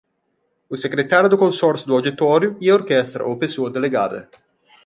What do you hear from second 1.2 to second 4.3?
do Consórcio do Auditório e a orquestra ou pessoa delegada.